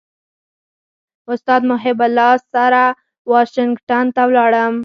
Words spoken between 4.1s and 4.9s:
ته ولاړم.